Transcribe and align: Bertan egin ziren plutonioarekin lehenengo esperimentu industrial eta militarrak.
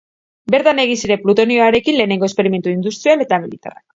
Bertan 0.53 0.79
egin 0.83 0.97
ziren 1.01 1.21
plutonioarekin 1.25 1.97
lehenengo 2.01 2.31
esperimentu 2.31 2.75
industrial 2.79 3.25
eta 3.27 3.43
militarrak. 3.47 3.87